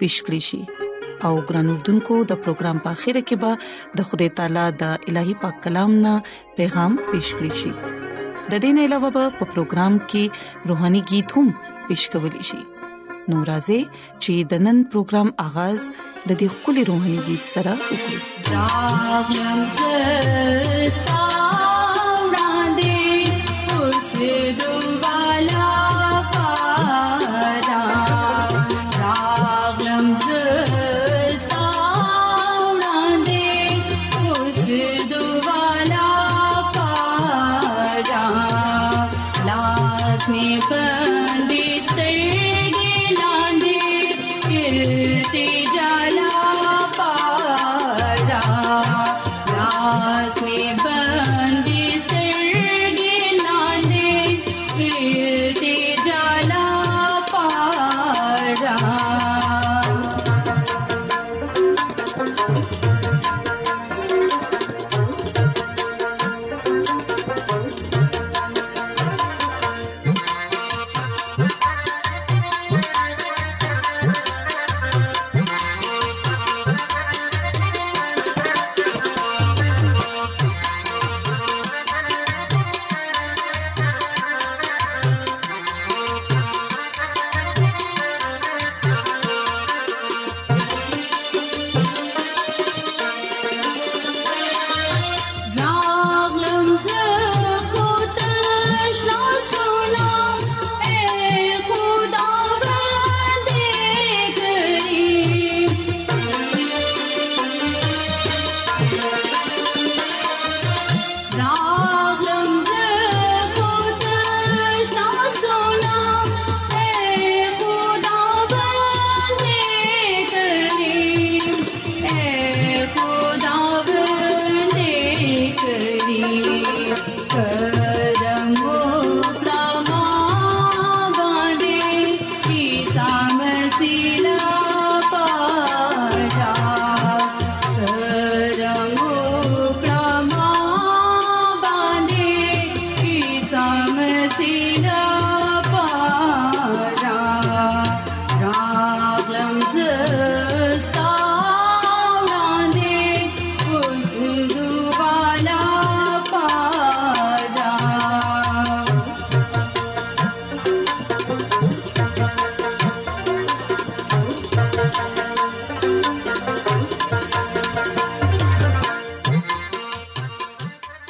پیښ 0.00 0.14
کړی 0.26 0.40
شي 0.48 0.60
او 1.26 1.30
ګران 1.50 1.68
اردوونکو 1.72 2.14
د 2.30 2.40
پروګرام 2.46 2.76
په 2.86 2.98
اخیره 2.98 3.22
کې 3.28 3.36
به 3.42 3.52
د 4.00 4.08
خدای 4.08 4.28
تعالی 4.40 4.64
د 4.82 5.12
الهي 5.12 5.34
پاک 5.44 5.54
کلام 5.66 5.90
نه 6.06 6.14
پیغام 6.58 6.92
پیښ 7.10 7.26
کړی 7.38 7.52
شي 7.60 7.72
د 8.54 8.64
دین 8.64 8.76
علاوه 8.86 9.10
په 9.38 9.44
پروګرام 9.52 9.94
کې 10.10 10.24
روهاني 10.72 11.02
गीत 11.12 11.28
هم 11.38 11.46
پیښ 11.86 12.00
کول 12.12 12.34
شي 12.50 12.60
نورازه 13.32 13.78
چې 14.22 14.32
د 14.52 14.66
نن 14.66 14.78
پروګرام 14.96 15.28
اغاز 15.46 15.80
د 16.28 16.30
دې 16.40 16.48
خولي 16.58 16.82
روهاني 16.90 17.20
गीत 17.30 17.44
سره 17.54 17.72
وکړي 17.90 18.18
راغلم 18.52 19.60
زستا 19.78 21.35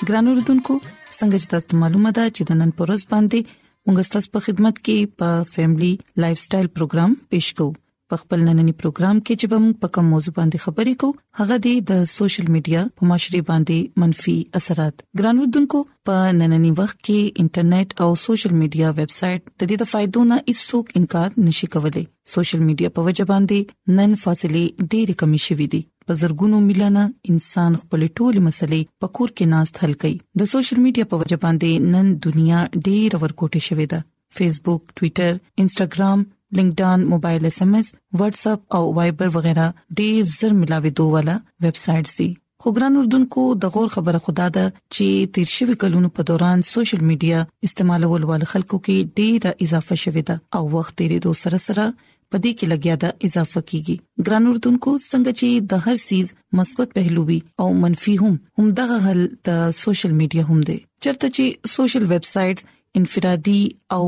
ګران 0.09 0.27
اوردونکو 0.31 0.75
څنګه 1.19 1.37
چې 1.43 1.51
تاسو 1.53 1.71
معلومه 1.85 2.11
ده 2.19 2.25
چې 2.35 2.43
د 2.51 2.61
نن 2.61 2.71
پرز 2.81 3.03
باندې 3.15 3.41
موږ 3.89 4.11
تاسو 4.15 4.29
په 4.37 4.41
خدمت 4.47 4.77
کې 4.87 4.99
په 5.23 5.31
فیملی 5.55 5.91
لایف 6.25 6.39
سټایل 6.45 6.69
پروګرام 6.77 7.13
پېښ 7.35 7.47
کوو 7.59 7.75
په 8.13 8.17
خپل 8.23 8.39
نننی 8.49 8.75
پروګرام 8.83 9.17
کې 9.21 9.41
چې 9.41 9.63
موږ 9.65 9.81
په 9.83 9.93
کوم 9.97 10.11
موضوع 10.17 10.35
باندې 10.39 10.65
خبرې 10.65 10.95
کوو 11.01 11.19
هغه 11.41 11.57
دی 11.65 11.73
د 11.91 12.05
سوشل 12.17 12.47
میډیا 12.55 12.83
په 13.01 13.09
معاشري 13.13 13.41
باندې 13.51 14.05
منفي 14.05 14.37
اثرات 14.61 15.03
ګران 15.23 15.37
اوردونکو 15.47 15.83
په 16.11 16.31
نننی 16.43 16.73
وخت 16.83 16.99
کې 16.99 17.43
انټرنیټ 17.45 18.07
او 18.07 18.11
سوشل 18.27 18.53
میډیا 18.61 18.95
ویب 19.01 19.17
سټ 19.17 19.41
د 19.49 19.61
دې 19.67 19.83
د 19.83 19.91
فائدو 19.97 20.25
نه 20.33 20.43
هیڅوک 20.51 20.95
انکار 21.03 21.37
نشي 21.49 21.73
کولای 21.77 22.07
سوشل 22.37 22.65
میډیا 22.69 22.95
په 23.01 23.11
وجه 23.11 23.29
باندې 23.35 24.01
نن 24.01 24.17
فاصله 24.27 24.63
ډېرې 24.69 25.21
کمې 25.21 25.47
شوې 25.51 25.69
دي 25.77 25.85
په 26.09 26.15
زرګونو 26.21 26.59
ملنه 26.65 27.05
انسان 27.35 27.77
خپل 27.83 28.03
ټول 28.19 28.37
مسلې 28.49 28.83
په 29.05 29.09
کور 29.19 29.31
کې 29.37 29.49
ناست 29.55 29.81
حل 29.85 29.95
کړي 30.05 30.19
د 30.43 30.51
سوشل 30.53 30.79
میډیا 30.85 31.05
په 31.13 31.21
وجه 31.23 31.39
باندې 31.45 31.91
نن 31.95 32.13
دنیا 32.27 32.61
ډېر 32.89 33.19
ورکوټه 33.25 33.61
شوې 33.69 33.87
ده 33.93 34.01
فیسبوک 34.39 34.95
ټوئیټر 34.99 35.33
انستګرام 35.65 36.23
لینکډان 36.59 37.07
موبایل 37.13 37.47
اس 37.51 37.59
ام 37.67 37.75
اس 37.81 37.89
واتس 38.23 38.47
اپ 38.55 38.61
او 38.79 38.83
وایبر 38.99 39.35
وغیرہ 39.39 39.69
ډېر 40.01 40.31
زر 40.37 40.55
ملاوي 40.65 40.95
دوه 41.01 41.13
والا 41.17 41.37
ویب 41.67 41.81
سټ 41.85 42.17
دي 42.21 42.29
خو 42.65 42.73
ګران 42.77 42.95
اردوونکو 42.99 43.43
د 43.63 43.73
غور 43.77 43.89
خبره 43.95 44.21
خدا 44.27 44.47
ده 44.59 44.67
چې 44.75 45.33
تیر 45.39 45.51
شوی 45.55 45.75
کلونو 45.83 46.09
په 46.19 46.27
دوران 46.31 46.63
سوشل 46.73 47.03
میډیا 47.11 47.71
استعمالول 47.71 48.29
ول 48.31 48.47
خلکو 48.53 48.81
کې 48.87 49.17
ډیره 49.23 49.69
اضافه 49.69 49.99
شوې 50.05 50.29
ده 50.31 50.61
او 50.61 50.77
وخت 50.79 50.97
تیرې 50.97 51.27
دو 51.29 51.35
سره 51.43 51.63
سره 51.65 51.91
په 52.31 52.37
دې 52.45 52.53
کې 52.59 52.65
لګیا 52.73 52.95
دا 53.03 53.11
اضافه 53.27 53.61
کیږي 53.71 53.97
ګران 54.27 54.45
اردوونکو 54.51 54.91
څنګه 55.11 55.33
چې 55.41 55.49
د 55.71 55.73
هر 55.87 55.97
سیز 56.09 56.29
مثبت 56.61 56.89
پهلو 56.97 57.23
وي 57.29 57.39
او 57.65 57.69
منفي 57.83 58.15
هم 58.23 58.35
هم 58.61 58.67
دغه 58.81 58.97
حل 59.07 59.21
د 59.49 59.77
سوشل 59.83 60.13
میډیا 60.21 60.43
هم 60.51 60.61
دی 60.71 60.79
چرته 61.07 61.27
چې 61.37 61.45
سوشل 61.77 62.05
ویب 62.15 62.25
سټ 62.35 62.57
انفرادي 63.03 63.61
او 63.97 64.05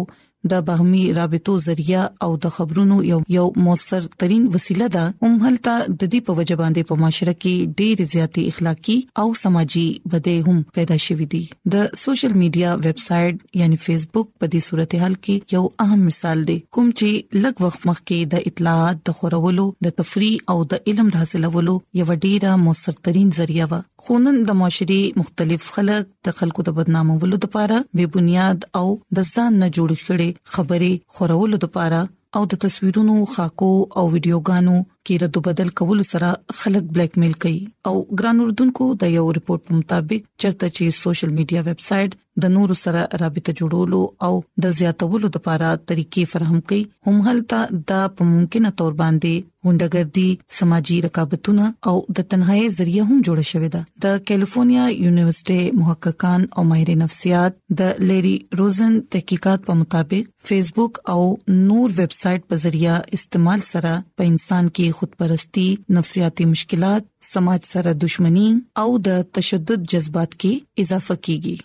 د 0.52 0.62
باهمي 0.68 1.02
رابطو 1.18 1.54
ذریعہ 1.66 2.02
او 2.26 2.30
د 2.44 2.54
خبرونو 2.56 2.96
یو 3.10 3.18
یو 3.36 3.46
موثر 3.66 4.04
ترين 4.22 4.44
وسیله 4.54 4.86
ده 4.96 5.04
هم 5.26 5.34
هلته 5.48 5.72
د 5.72 6.02
دې 6.02 6.28
په 6.28 6.36
وجه 6.40 6.56
باندې 6.60 6.88
په 6.90 7.00
معاشره 7.02 7.34
کې 7.38 7.74
ډېر 7.80 8.10
زیاتی 8.12 8.44
اخلاقی 8.52 8.96
او 9.24 9.26
سماجی 9.42 9.86
بدې 10.12 10.50
هم 10.50 10.62
پیدا 10.78 10.98
شوې 11.06 11.26
دي 11.34 11.42
د 11.76 11.88
سوشل 12.02 12.36
میډیا 12.42 12.76
ویب 12.86 13.02
سټ 13.06 13.60
یعنی 13.62 13.80
فیسبوک 13.88 14.30
په 14.40 14.52
دې 14.52 14.68
صورتحال 14.68 15.18
کې 15.18 15.56
یو 15.56 15.64
اهم 15.86 16.00
مثال 16.10 16.44
دی 16.52 16.58
کوم 16.78 16.88
چې 17.00 17.40
لږ 17.42 17.66
وخت 17.66 17.88
مخکې 17.92 18.34
د 18.36 18.48
اطلاعات 18.52 19.02
د 19.10 19.18
خورولو 19.20 19.66
د 19.88 19.96
تفریح 20.02 20.54
او 20.54 20.58
د 20.74 20.84
علم 20.92 21.12
د 21.16 21.22
حاصلولو 21.24 21.76
یو 22.02 22.08
ډیره 22.14 22.56
موثر 22.66 22.98
ترين 23.10 23.28
ذریعہ 23.40 23.68
و 23.74 23.82
خونن 24.06 24.40
د 24.52 24.58
معاشري 24.62 25.00
مختلف 25.22 25.70
خلک 25.78 26.10
د 26.30 26.38
خلکو 26.42 26.66
د 26.70 26.76
بدنامولو 26.80 27.42
لپاره 27.46 27.84
بے 28.00 28.10
بنیاد 28.18 28.66
او 28.82 28.86
د 29.18 29.22
ځان 29.32 29.60
نه 29.64 29.70
جوړ 29.78 30.04
کړي 30.08 30.28
خبري 30.52 30.92
خورولو 31.14 31.56
لپاره 31.64 32.00
او 32.36 32.42
د 32.50 32.52
تصویرونو 32.64 33.14
خاکو 33.34 33.72
او 33.98 34.04
ویډیوګانو 34.14 34.76
کې 35.08 35.20
رد 35.24 35.38
بدل 35.48 35.68
کول 35.80 36.02
سره 36.12 36.30
خلک 36.62 36.90
بلیک 36.96 37.18
میل 37.24 37.34
کوي 37.44 37.58
او 37.90 37.94
ګران 38.22 38.40
اردوونکو 38.46 38.88
د 39.02 39.16
یو 39.18 39.26
ریپورت 39.40 39.68
په 39.68 39.78
مطابق 39.82 40.24
چرته 40.44 40.72
چې 40.76 41.02
سوشل 41.02 41.36
میډیا 41.40 41.68
ویب 41.68 41.86
سټ 41.90 42.18
د 42.42 42.52
نور 42.56 42.72
سره 42.78 43.00
رابطه 43.22 43.52
جوړولو 43.60 44.00
او 44.26 44.32
د 44.64 44.74
زیاتولو 44.80 45.28
لپاره 45.36 45.70
طریقې 45.92 46.24
فراهم 46.32 46.60
کوي 46.72 46.80
هم 47.08 47.16
هلته 47.28 47.80
د 47.92 48.04
په 48.18 48.28
ممکنه 48.34 48.70
تور 48.82 48.94
باندې 49.00 49.54
هوندګردي 49.66 50.28
سماجی 50.58 50.98
رقابتونه 51.06 51.70
او 51.92 51.94
د 52.18 52.28
تنهایی 52.34 52.68
ذریعہ 52.76 53.06
هم 53.08 53.16
جوړ 53.28 53.48
شوې 53.52 53.72
ده 53.76 54.04
د 54.04 54.22
کیلیفورنیا 54.30 54.84
یونیورسيټي 54.92 55.78
محققان 55.80 56.46
او 56.56 56.66
ماهر 56.70 56.94
نفسيات 57.04 57.58
د 57.80 58.04
لری 58.12 58.36
روزن 58.62 58.94
تحقیقات 59.16 59.66
په 59.70 59.78
مطابق 59.82 60.30
فیسبوک 60.52 61.02
او 61.16 61.20
نور 61.56 61.98
ویب 61.98 62.14
سټ 62.20 62.48
په 62.52 62.64
ذریعہ 62.66 63.00
استعمال 63.20 63.66
سره 63.72 63.96
په 64.20 64.30
انسان 64.34 64.70
کې 64.78 64.97
خودپرستی 64.98 65.66
نفسیاتي 65.96 66.44
مشکلات 66.52 67.04
سماج 67.32 67.62
سره 67.72 67.90
دښمنی 68.04 68.48
او 68.84 68.88
د 69.08 69.26
تشدد 69.38 69.80
جذبات 69.94 70.32
کې 70.40 70.52
اضافه 70.84 71.14
کیږي 71.26 71.56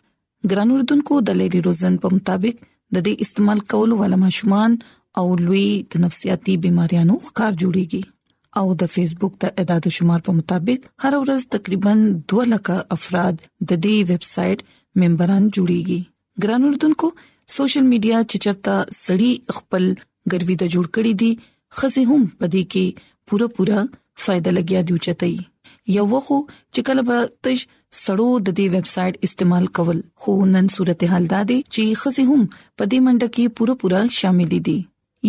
ګران 0.51 0.73
اردوونکو 0.75 1.19
د 1.29 1.39
لری 1.41 1.61
روزن 1.67 1.95
په 2.03 2.11
مطابق 2.17 2.59
د 2.65 2.97
دې 3.05 3.13
استعمال 3.27 3.63
کول 3.73 3.95
ول 4.01 4.15
ماشومان 4.25 4.71
او 5.21 5.23
لوی 5.45 5.65
د 5.95 6.03
نفسیاتي 6.05 6.57
بيماریانو 6.65 7.15
ښکار 7.27 7.51
جوړيږي 7.61 8.03
او 8.61 8.65
د 8.83 8.91
فیسبوک 8.95 9.33
د 9.43 9.55
اعداد 9.63 9.87
شمار 9.97 10.19
په 10.27 10.35
مطابق 10.41 10.79
هر 11.05 11.13
ورځ 11.21 11.41
تقریبا 11.55 11.93
2 12.33 12.45
لک 12.53 12.67
افراد 12.97 13.35
د 13.45 13.71
دې 13.71 14.11
ویب 14.11 14.23
سټ 14.33 14.57
ممبران 15.05 15.43
جوړيږي 15.57 16.01
ګران 16.45 16.69
اردوونکو 16.69 17.07
سوشل 17.57 17.89
میډیا 17.93 18.19
چې 18.27 18.45
چرته 18.45 18.75
سړی 19.03 19.31
خپل 19.61 19.83
ګروي 20.31 20.55
د 20.61 20.65
جوړ 20.75 20.85
کړی 20.95 21.13
دي 21.21 21.31
خزه 21.79 22.01
هم 22.09 22.23
پدې 22.39 22.63
کې 22.73 23.11
پوره 23.29 23.47
پوره 23.57 23.79
فائدہ 24.25 24.49
لګیا 24.57 24.81
دی 24.89 24.95
چتای 25.07 25.35
یو 25.97 26.05
خو 26.25 26.37
چې 26.47 26.85
کله 26.89 27.01
به 27.11 27.17
تش 27.45 27.61
سړو 27.99 28.27
د 28.47 28.49
دې 28.57 28.65
ویب 28.73 28.87
سټ 28.93 29.13
استعمال 29.29 29.65
کول 29.79 29.99
خو 30.23 30.33
نن 30.53 30.67
صورتحال 30.77 31.25
دا 31.35 31.41
دی 31.51 31.57
چې 31.73 31.99
خزي 32.03 32.23
هم 32.31 32.41
په 32.77 32.83
دې 32.91 32.99
منډه 33.05 33.29
کې 33.35 33.53
پوره 33.61 33.75
پوره 33.83 34.01
شامل 34.21 34.55
دي 34.69 34.77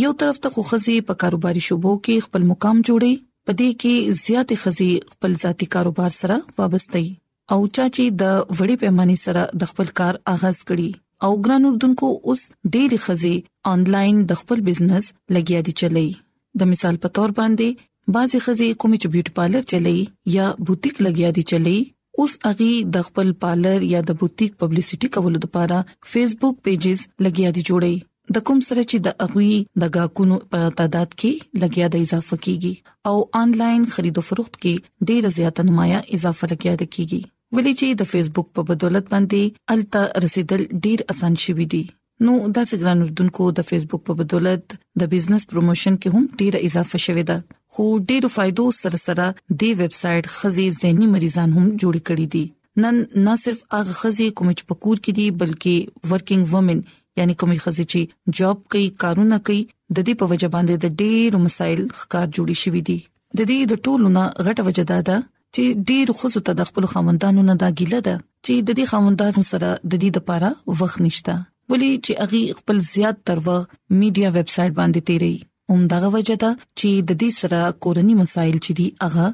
یو 0.03 0.13
طرف 0.23 0.41
ته 0.47 0.55
خو 0.57 0.65
خزي 0.71 0.97
په 1.11 1.21
کاروباري 1.25 1.63
شوبو 1.69 1.93
کې 2.05 2.27
خپل 2.29 2.49
مقام 2.53 2.83
جوړي 2.89 3.13
پدې 3.47 3.69
کې 3.85 4.19
زیاتې 4.25 4.65
خزي 4.65 4.91
خپل 5.17 5.39
ذاتی 5.45 5.71
کاروبار 5.77 6.17
سره 6.21 6.41
وابستې 6.41 7.55
او 7.55 7.61
چا 7.77 7.89
چې 7.95 8.21
د 8.25 8.37
وړې 8.43 8.85
پیمانې 8.85 9.23
سره 9.29 9.65
د 9.65 9.73
خپل 9.73 9.95
کار 10.03 10.21
آغاز 10.37 10.61
کړي 10.67 11.29
او 11.29 11.33
ګران 11.47 11.71
اردوونکو 11.71 12.13
اوس 12.15 12.45
ډېری 12.51 13.03
خزي 13.09 13.35
انلاین 13.75 14.23
د 14.33 14.43
خپل 14.45 14.63
بزنس 14.71 15.11
لګیا 15.37 15.61
دي 15.67 15.75
چلی 15.83 16.09
د 16.61 16.71
مثال 16.73 16.95
په 17.05 17.09
تور 17.19 17.31
باندې 17.41 17.69
بعضی 18.17 18.39
خزي 18.47 18.69
کوم 18.85 18.93
چې 19.03 19.07
بیوټی 19.17 19.33
پارلر 19.39 19.63
چلی 19.71 19.99
یا 20.39 20.47
بوتیک 20.69 20.97
لګیا 21.07 21.29
دي 21.37 21.43
چلی 21.53 21.77
اوس 22.23 22.33
اغي 22.51 22.73
د 22.97 23.07
خپل 23.11 23.29
پارلر 23.45 23.79
یا 23.93 24.01
د 24.09 24.19
بوتیک 24.25 24.51
پبلیسیټي 24.61 25.09
کولو 25.19 25.39
لپاره 25.47 25.79
فیسبوک 26.13 26.55
پیجز 26.67 26.99
لګیا 27.27 27.49
دي 27.59 27.63
جوړي 27.71 27.95
د 28.37 28.45
کوم 28.51 28.59
سره 28.69 28.83
چې 28.91 28.99
د 29.07 29.09
اغوی 29.25 29.55
د 29.83 29.91
گاکونو 29.97 30.37
په 30.55 30.61
تعداد 30.83 31.09
کې 31.15 31.65
لګیا 31.65 31.87
د 31.95 32.07
اضافه 32.07 32.37
کیږي 32.45 32.73
او 33.11 33.17
انلاین 33.41 33.83
خرید 33.97 34.17
او 34.23 34.27
فروخت 34.29 34.55
کې 34.63 35.11
ډیره 35.11 35.35
زیاته 35.39 35.67
نمایه 35.73 36.01
اضافه 36.21 36.45
لګیا 36.53 36.75
د 36.83 36.85
کیږي 36.95 37.21
ولې 37.57 37.73
چې 37.83 37.89
د 38.03 38.11
فیسبوک 38.13 38.49
په 38.55 38.69
بدولت 38.71 39.05
باندې 39.13 39.77
التا 39.77 40.03
رسیدل 40.27 40.63
ډیر 40.89 40.99
اسان 41.15 41.37
شوی 41.45 41.67
دی 41.77 41.83
نو 42.27 42.33
دا 42.57 42.63
څنګه 42.69 42.93
نوردونکو 42.99 43.47
د 43.57 43.65
فیسبوک 43.71 44.03
په 44.09 44.15
بدولت 44.19 44.75
د 45.01 45.09
بزنس 45.15 45.43
پروموشن 45.49 45.97
کې 46.05 46.17
هم 46.17 46.29
ډیره 46.43 46.61
اضافه 46.69 47.01
شوې 47.07 47.25
ده 47.31 47.57
خو 47.77 47.87
ډیرو 48.13 48.31
فائدو 48.37 48.67
سره 48.77 49.01
سره 49.07 49.27
د 49.63 49.75
ویب 49.81 49.97
سټ 49.97 50.31
خزي 50.39 50.65
زهني 50.79 51.09
مریضان 51.15 51.53
هم 51.59 51.67
جوړ 51.83 51.99
کړي 52.09 52.27
دي 52.35 52.45
نن 52.85 53.03
نه 53.29 53.35
صرف 53.45 53.61
هغه 53.77 53.97
خزي 54.01 54.29
کوم 54.39 54.53
چې 54.53 54.71
پکور 54.73 55.03
کې 55.05 55.21
دي 55.21 55.39
بلکې 55.45 56.11
ورکینګ 56.15 56.57
وومن 56.57 56.81
یعنی 57.23 57.39
کومې 57.43 57.67
خزي 57.69 57.87
چې 57.93 58.41
جاب 58.43 58.65
کوي 58.75 58.85
کارونه 59.07 59.41
کوي 59.49 59.61
د 59.67 60.03
دې 60.03 60.23
په 60.23 60.33
وجه 60.35 60.53
باندې 60.59 60.89
د 60.89 60.99
ډېر 60.99 61.45
مسایل 61.47 61.85
ښکار 62.01 62.27
جوړی 62.27 62.61
شوې 62.67 62.91
دي 62.91 62.99
د 63.39 63.55
دې 63.55 63.73
د 63.73 63.85
ټولو 63.89 64.15
نه 64.21 64.25
غټه 64.49 64.71
وجه 64.71 64.89
دا 64.97 65.01
ده 65.11 65.21
چې 65.25 65.81
ډېر 65.91 66.17
خزو 66.23 66.45
ته 66.51 66.59
د 66.63 66.73
خپل 66.75 66.91
خوندانو 66.95 67.49
نه 67.51 67.59
دا 67.65 67.71
ګیله 67.81 68.03
ده 68.09 68.17
چې 68.29 68.69
د 68.69 68.71
دې 68.77 68.95
خوندانو 68.95 69.49
سره 69.55 69.69
د 69.81 69.99
دې 70.03 70.23
لپاره 70.23 70.81
وخت 70.83 71.03
نشته 71.09 71.43
ولی 71.73 71.93
چې 72.05 72.13
اغي 72.27 72.43
خپل 72.59 72.77
زیات 72.95 73.17
تر 73.27 73.39
و 73.47 73.51
میډیا 74.01 74.29
ویب 74.35 74.49
سټ 74.57 74.71
باندې 74.81 75.01
تیری 75.11 75.35
اوم 75.75 75.81
دغه 75.93 76.09
وجه 76.17 76.37
ده 76.43 76.51
چې 76.79 76.91
د 77.09 77.11
دې 77.21 77.31
سره 77.41 77.61
کورنی 77.87 78.15
مسایل 78.23 78.57
چې 78.65 78.73
دی 78.81 78.87
اغه 79.07 79.27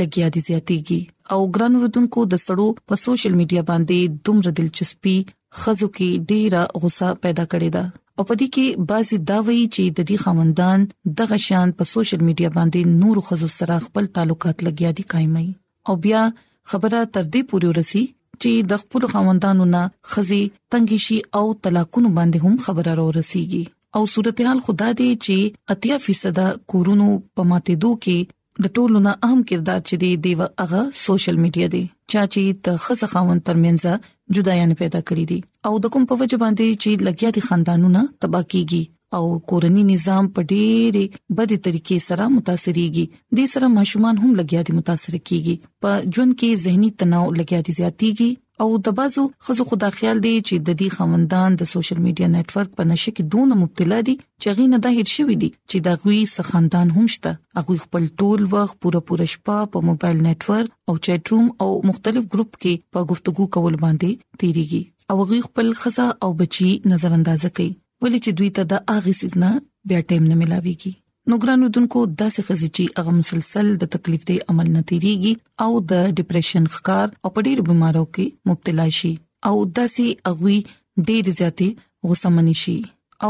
لګیا 0.00 0.26
دي 0.36 0.40
زیاتیږي 0.48 1.00
او 1.36 1.40
ګران 1.56 1.72
وردونکو 1.80 2.20
د 2.34 2.40
سړو 2.46 2.68
په 2.92 3.00
سوشل 3.04 3.32
میډیا 3.40 3.62
باندې 3.70 3.98
دومره 4.30 4.50
دلچسپي 4.60 5.16
خزو 5.60 5.88
کې 5.96 6.10
ډیره 6.30 6.62
غوسه 6.84 7.08
پیدا 7.26 7.44
کړې 7.52 7.70
ده 7.76 7.84
او 8.18 8.22
پدې 8.28 8.46
کې 8.54 8.66
بعضي 8.90 9.16
داوي 9.30 9.60
چې 9.74 9.84
د 10.00 10.10
دې 10.10 10.24
خوندان 10.24 11.14
د 11.20 11.32
غشان 11.34 11.68
په 11.78 11.84
سوشل 11.92 12.20
میډیا 12.28 12.50
باندې 12.56 12.80
نور 13.04 13.16
خزو 13.30 13.48
سره 13.60 13.74
خپل 13.86 14.04
تعلقات 14.18 14.56
لګیا 14.68 14.90
دي 14.98 15.04
قائمي 15.14 15.46
او 15.88 15.92
بیا 16.04 16.22
خبره 16.72 16.98
تر 17.14 17.24
دې 17.32 17.42
پوري 17.52 17.68
ورسي 17.70 18.02
چې 18.44 18.52
د 18.70 18.80
خپل 18.82 19.02
خوندانو 19.10 19.64
نه 19.74 19.82
خزي 20.14 20.40
تنګي 20.74 20.98
شي 21.06 21.18
او 21.40 21.44
طلاقونو 21.66 22.08
باندې 22.18 22.38
هم 22.48 22.54
خبره 22.66 22.92
راورسیږي 23.00 23.64
او 23.98 24.02
صورتحال 24.14 24.58
خدا 24.68 24.88
دی 25.00 25.08
چې 25.24 25.36
اتیا 25.76 25.96
فیصد 26.06 26.38
کورونو 26.74 27.08
په 27.38 27.42
ماته 27.52 27.72
دو 27.84 27.92
کې 28.06 28.18
د 28.66 28.74
ټولو 28.78 28.98
نه 29.06 29.12
اهم 29.28 29.40
کردار 29.52 29.80
چې 29.88 29.94
دی 30.04 30.10
دی 30.26 30.32
هغه 30.62 30.80
سوشل 31.04 31.36
میډیا 31.44 31.68
دی 31.76 31.82
چا 32.14 32.22
چې 32.32 32.42
د 32.68 32.82
خزه 32.86 33.06
خوند 33.14 33.42
ترمنځ 33.48 33.82
جدایان 34.38 34.70
پیدا 34.82 35.00
کړی 35.08 35.24
دي 35.30 35.38
او 35.70 35.74
د 35.86 35.94
کوم 35.96 36.04
په 36.12 36.22
وجه 36.24 36.38
باندې 36.44 36.66
چې 36.82 36.90
لګیا 37.10 37.30
دي 37.38 37.42
خاندانونه 37.48 38.00
تباہ 38.26 38.44
کیږي 38.54 38.82
او 39.16 39.26
کورنی 39.50 39.82
نظام 39.94 40.28
په 40.36 40.42
ډېری 40.52 41.02
بدی 41.40 41.56
طریقې 41.66 41.98
سره 42.08 42.28
متاثرېږي 42.36 43.04
د 43.38 43.50
سره 43.52 43.66
ماشومان 43.78 44.14
هم 44.22 44.30
لګیا 44.40 44.60
دي 44.70 44.78
متاثر 44.78 45.14
کیږي 45.28 45.54
په 45.84 45.90
ژوند 46.16 46.32
کې 46.38 46.62
زهنی 46.64 46.88
تناو 47.02 47.26
لګیا 47.40 47.60
دي 47.68 47.74
زیاتېږي 47.80 48.30
او 48.64 48.68
د 48.86 48.96
بازو 48.98 49.22
خزو 49.44 49.66
خدا 49.72 49.90
خیال 49.98 50.18
دی 50.24 50.32
چې 50.48 50.54
د 50.70 50.78
دې 50.80 50.88
خوندان 50.96 51.50
د 51.60 51.70
سوشل 51.74 51.98
میډیا 52.06 52.28
نېټ 52.34 52.48
ورک 52.58 52.70
په 52.80 52.88
نشه 52.90 53.12
کې 53.12 53.36
دونه 53.36 53.58
مبتلا 53.62 53.98
دي 54.08 54.14
چې 54.42 54.48
غي 54.58 54.66
نه 54.72 54.78
د 54.88 54.98
هیڅ 54.98 55.08
شوې 55.16 55.36
دي 55.44 55.50
چې 55.70 55.78
دا 55.86 55.92
غوي 56.04 56.20
سخاندان 56.34 56.92
همشته 56.98 57.32
هغه 57.60 57.78
خپل 57.84 58.10
ټول 58.22 58.40
وخت 58.56 58.76
پوره 58.86 59.02
پوره 59.12 59.28
شپه 59.34 59.64
په 59.76 59.86
موبایل 59.92 60.18
نېټ 60.24 60.50
ورک 60.54 60.74
او 60.88 60.98
چټ 61.02 61.36
روم 61.36 61.46
او 61.66 61.70
مختلف 61.92 62.28
ګروپ 62.34 62.52
کې 62.58 62.90
په 62.98 63.10
گفتگو 63.14 63.48
کول 63.58 63.80
باندې 63.86 64.36
تیریږي 64.42 64.84
او 65.12 65.30
غي 65.32 65.40
خپل 65.48 65.72
خزا 65.84 66.08
او 66.26 66.34
بچي 66.44 66.70
نظر 66.96 67.18
انداز 67.22 67.46
کوي 67.56 67.70
ولې 68.04 68.18
چې 68.24 68.32
دوی 68.38 68.48
ته 68.56 68.62
د 68.70 68.82
اغه 68.94 69.12
سيزنا 69.18 69.50
بیا 69.90 69.98
ټیم 70.08 70.24
نه 70.30 70.36
ملاويږي 70.40 70.90
نو 71.32 71.36
ګرانو 71.42 71.68
دونکو 71.76 72.00
داسې 72.22 72.40
خزي 72.48 72.66
چې 72.76 72.96
اغه 73.02 73.12
مسلسل 73.20 73.68
د 73.84 73.90
تکلیف 73.94 74.22
دی 74.30 74.34
عمل 74.54 74.68
نتیریږي 74.78 75.32
او 75.66 75.70
د 75.92 76.18
ډیپریشن 76.18 76.64
ښکار 76.74 77.06
او 77.22 77.28
په 77.38 77.44
ډیرو 77.48 77.64
بيمارو 77.68 78.02
کې 78.14 78.26
مبتلا 78.50 78.86
شي 78.98 79.12
او 79.52 79.54
داسې 79.78 80.06
اغوي 80.32 80.58
ډېر 81.08 81.32
زیاتې 81.38 81.68
غوسه 82.10 82.32
مني 82.40 82.56
شي 82.64 82.76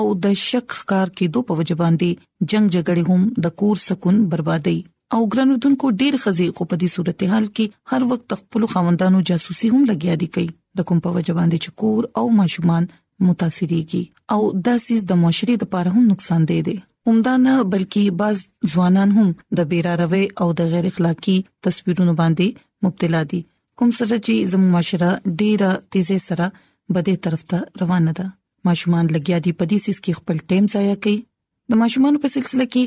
او 0.00 0.02
د 0.26 0.34
شک 0.46 0.66
ښکار 0.80 1.08
کې 1.16 1.26
دوه 1.36 1.48
په 1.52 1.60
وجبان 1.60 2.00
دي 2.02 2.10
جنگ 2.50 2.74
جګړې 2.76 3.12
هم 3.12 3.22
د 3.46 3.56
کور 3.62 3.76
سکون 3.86 4.20
بربادي 4.34 4.76
او 5.14 5.22
ګرانو 5.32 5.60
دونکو 5.68 5.92
ډېر 6.00 6.14
خزي 6.24 6.48
خو 6.56 6.68
په 6.74 6.82
دې 6.82 6.98
صورتحال 6.98 7.44
کې 7.54 7.94
هر 7.94 8.10
وخت 8.10 8.36
خپل 8.42 8.68
خوندانو 8.74 9.22
جاسوسي 9.32 9.72
هم 9.76 9.82
لګیا 9.94 10.14
دي 10.22 10.28
کوي 10.38 10.48
د 10.78 10.86
کوم 10.90 11.00
په 11.06 11.16
وجبان 11.18 11.46
دي 11.54 11.58
چې 11.64 11.80
کور 11.82 12.12
او 12.20 12.24
ماشومان 12.42 12.92
متاثرېږي 13.28 14.02
او 14.34 14.40
دا 14.66 14.74
سیس 14.86 15.02
د 15.10 15.20
معاشري 15.22 15.54
لپاره 15.62 15.88
هم 15.96 16.04
نقصان 16.12 16.42
دی 16.50 16.60
دی 16.68 16.76
همدا 17.10 17.34
نه 17.46 17.54
بلکې 17.74 18.02
بعض 18.22 18.38
ځوانان 18.74 19.10
هم 19.18 19.28
د 19.60 19.70
بیراروي 19.72 20.24
او 20.44 20.48
د 20.60 20.72
غیر 20.74 20.86
اخلاقی 20.92 21.36
تصویرونو 21.66 22.12
باندې 22.20 22.46
مبتلا 22.86 23.22
دي 23.34 23.40
کوم 23.82 23.90
سره 24.00 24.14
چې 24.26 24.34
زموږ 24.52 24.70
معاشره 24.74 25.10
ډیره 25.40 25.70
تیزه 25.96 26.18
سره 26.28 26.46
بده 26.96 27.14
طرف 27.28 27.42
ته 27.52 27.58
روانه 27.84 28.12
ده 28.20 28.26
ماشومان 28.70 29.04
لګیا 29.16 29.38
دي 29.46 29.52
په 29.60 29.64
دې 29.70 29.78
سیس 29.88 29.98
کې 30.04 30.12
خپل 30.18 30.36
ټیم 30.52 30.64
ضایع 30.74 30.96
کوي 31.06 31.18
د 31.72 31.82
ماشومان 31.82 32.14
په 32.24 32.28
سلسله 32.36 32.66
کې 32.76 32.84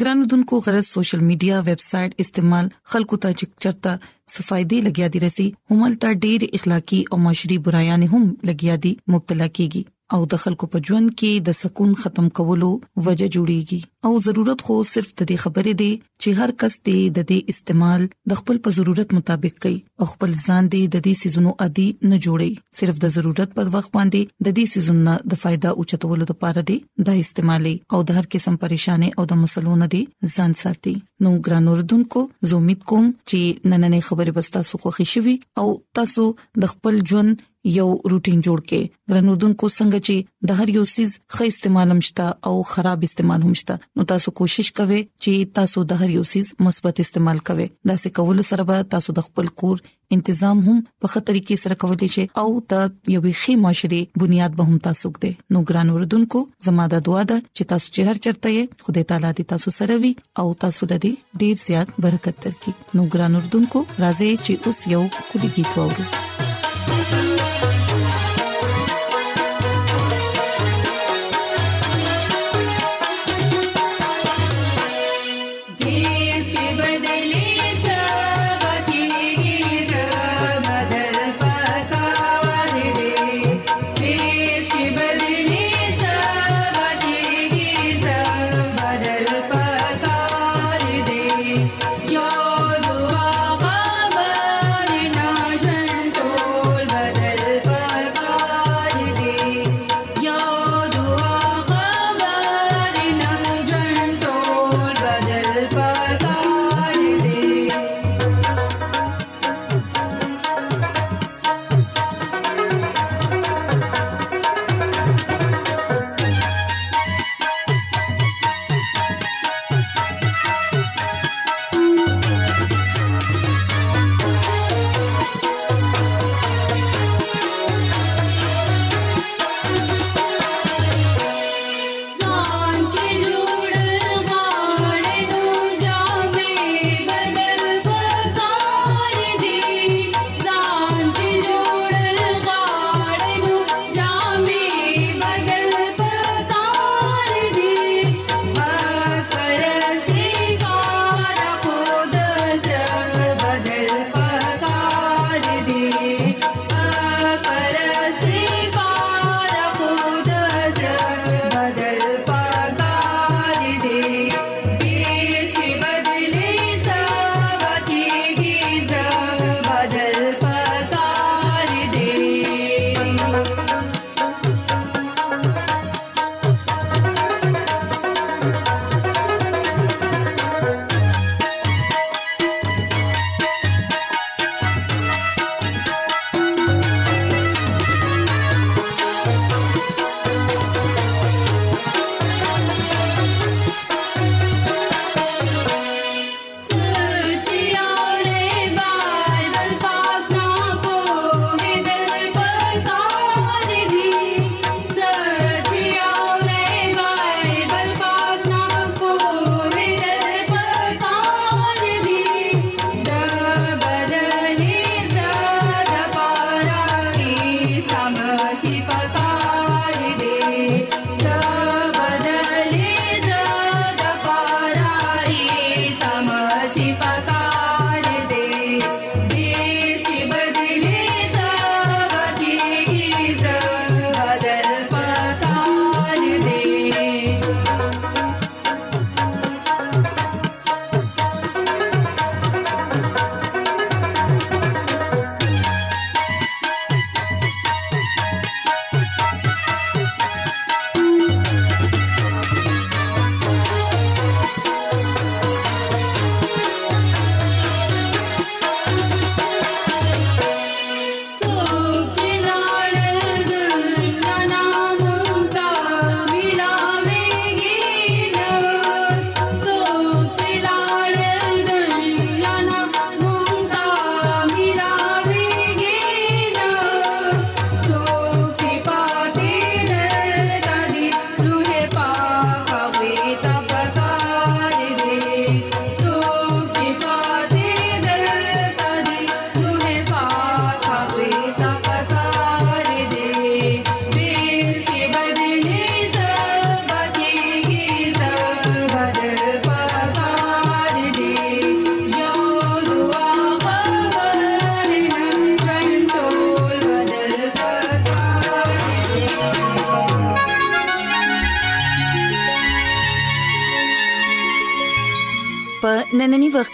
ګرانو 0.00 0.24
دونکو 0.32 0.54
غرض 0.66 0.86
سوشل 0.94 1.20
میډیا 1.28 1.56
ویب 1.66 1.80
سټ 1.90 2.10
استعمال 2.22 2.66
خلکو 2.90 3.16
ته 3.22 3.28
چې 3.38 3.44
چرتا 3.62 3.92
سفایدي 4.34 4.78
لګیا 4.86 5.06
دي 5.14 5.18
رسي 5.26 5.46
همل 5.70 5.92
ته 6.04 6.08
ډېر 6.24 6.40
اخلاقی 6.58 7.00
او 7.10 7.16
معاشري 7.24 7.56
برايان 7.66 8.02
هم 8.12 8.22
لګیا 8.48 8.74
دي 8.84 8.92
مبتلا 9.14 9.48
کیږي 9.58 9.82
او 10.16 10.22
د 10.32 10.40
خلکو 10.42 10.66
په 10.72 10.78
ژوند 10.86 11.10
کې 11.18 11.44
د 11.48 11.54
سکون 11.62 11.90
ختم 12.02 12.26
کولو 12.38 12.70
وجہ 13.04 13.28
جوړیږي 13.36 13.80
او 14.08 14.20
ضرورت 14.26 14.62
خو 14.68 14.74
صرف 14.92 15.10
د 15.10 15.20
دې 15.30 15.36
خبرې 15.44 15.74
دی 15.80 15.90
چې 16.24 16.28
هر 16.40 16.50
کس 16.62 16.74
دې 16.86 16.98
د 17.18 17.24
دې 17.30 17.38
استعمال 17.54 18.02
د 18.32 18.40
خپل 18.40 18.56
په 18.66 18.74
ضرورت 18.78 19.08
مطابق 19.18 19.54
کوي 19.64 19.78
او 20.00 20.04
خپل 20.12 20.30
ځان 20.46 20.62
دې 20.74 20.82
د 20.94 20.96
دې 21.06 21.14
سيزونو 21.22 21.50
عادي 21.66 21.86
نه 22.10 22.16
جوړي 22.26 22.50
صرف 22.80 22.96
د 23.04 23.14
ضرورت 23.16 23.50
پر 23.60 23.70
وخت 23.76 23.90
باندې 23.98 24.44
د 24.48 24.56
دې 24.58 24.64
سيزونو 24.74 25.14
د 25.34 25.40
فائدہ 25.44 25.70
اوچتولو 25.76 26.22
لپاره 26.26 26.60
دې 26.68 26.78
د 27.10 27.20
استعمالي 27.24 27.74
او 27.96 28.00
د 28.10 28.20
هر 28.20 28.30
قسم 28.34 28.58
پریشانه 28.64 29.08
او 29.20 29.24
د 29.32 29.40
مسلو 29.44 29.78
نه 29.84 29.88
دې 29.94 30.36
ځان 30.42 30.58
ساتي 30.64 30.94
نو 31.28 31.32
ګران 31.46 31.72
اوردونکو 31.72 32.26
زه 32.50 32.60
امید 32.62 32.84
کوم 32.92 33.08
چې 33.30 33.72
نننې 33.72 34.10
خبرې 34.10 34.40
بستا 34.40 34.62
سو 34.72 34.82
خوښي 34.84 35.10
شي 35.14 35.38
او 35.64 35.66
تاسو 36.00 36.26
د 36.64 36.70
خپل 36.74 37.02
ژوند 37.14 37.46
یو 37.70 37.88
روټین 38.10 38.40
جوړ 38.46 38.58
کې 38.68 38.90
ګرن 39.10 39.28
اردوونکو 39.28 39.66
څنګه 39.78 39.98
چې 40.06 40.14
د 40.46 40.50
هر 40.60 40.68
یو 40.76 40.84
سیز 40.94 41.10
ښه 41.34 41.44
استعمال 41.52 41.88
مشتا 41.98 42.26
او 42.50 42.54
خراب 42.70 42.98
استعمال 43.08 43.40
همشتا 43.48 43.74
نو 43.96 44.02
تاسو 44.12 44.28
کوشش 44.40 44.68
کوئ 44.78 45.02
چې 45.22 45.32
تاسو 45.58 45.78
د 45.92 46.00
هر 46.04 46.10
یو 46.16 46.22
سیز 46.32 46.46
مثبت 46.68 46.96
استعمال 47.06 47.38
کوئ 47.50 47.60
دا 47.88 47.94
څه 48.02 48.08
کول 48.18 48.38
سره 48.50 48.62
به 48.70 48.76
تاسو 48.94 49.10
د 49.18 49.32
خپل 49.32 49.46
کور 49.62 49.76
تنظیم 50.10 50.58
هم 50.66 50.78
په 51.00 51.06
خطرې 51.12 51.30
طریقې 51.32 51.56
سره 51.62 51.74
کولای 51.84 52.08
شي 52.16 52.24
او 52.42 52.48
د 52.72 52.74
یوې 53.14 53.32
ښې 53.40 53.54
معاشري 53.66 54.02
بنیاد 54.24 54.52
به 54.60 54.64
هم 54.70 54.78
تاسو 54.88 55.08
کې 55.20 55.30
نو 55.56 55.64
ګران 55.72 55.88
وردونکو 55.96 56.38
زماده 56.68 56.98
دعا 57.10 57.22
ده 57.32 57.38
چې 57.56 57.62
تاسو 57.74 57.86
چې 57.94 58.00
هر 58.10 58.16
چرته 58.28 58.48
یې 58.56 58.62
خدای 58.88 59.04
تعالی 59.12 59.30
دې 59.36 59.44
تاسو 59.56 59.68
سره 59.78 60.00
وي 60.06 60.12
او 60.44 60.48
تاسو 60.66 60.82
لدې 60.92 61.12
ډیر 61.44 61.54
زیات 61.66 61.88
برکت 62.06 62.36
درکړي 62.46 62.72
نو 63.00 63.08
ګران 63.16 63.32
وردونکو 63.42 63.78
راځي 64.02 64.30
چې 64.44 64.54
اوس 64.72 64.78
یو 64.96 65.02
کلی 65.30 65.50
गीत 65.60 65.72
واورو 65.82 66.50